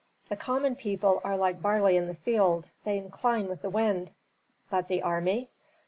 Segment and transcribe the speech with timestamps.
[0.29, 4.09] "The common people are like barley in the field, they incline with the wind."
[4.67, 5.51] "But the army?"